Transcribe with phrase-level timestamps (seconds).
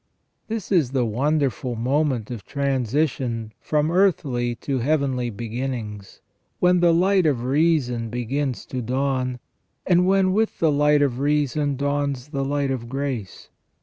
[0.47, 6.21] This is the wonderful moment of transition from earthly to heavenly beginnings,
[6.59, 9.37] when the light of reason begins to dawn,
[9.85, 13.49] and when with the light of reason dawns the light of grace.